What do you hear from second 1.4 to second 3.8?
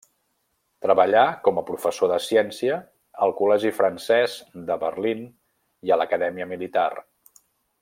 com a professor de ciència al Col·legi